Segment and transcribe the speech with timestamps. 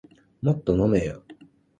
[0.41, 1.21] もっと飲めよ